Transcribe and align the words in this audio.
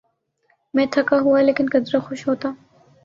میں 0.73 0.85
تھکا 0.91 1.19
ہوا 1.19 1.41
لیکن 1.41 1.65
قدرے 1.71 1.99
خوش 1.99 2.27
ہوتا۔ 2.27 2.49